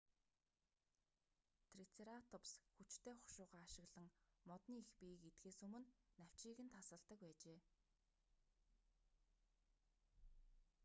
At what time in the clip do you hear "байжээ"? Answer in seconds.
7.21-7.59